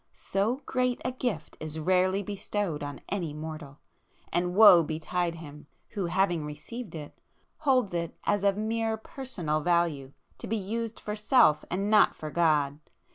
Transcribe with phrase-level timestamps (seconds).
[0.15, 6.43] So great a gift is rarely bestowed on any mortal,—and woe betide him, who having
[6.43, 7.15] received it,
[7.57, 11.91] holds it as of mere personal value, to be used for [p 463] Self and
[11.91, 12.79] not for God!